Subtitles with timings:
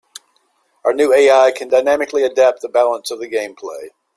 [0.83, 3.91] Our new AI can dynamically adapt the balance of the gameplay.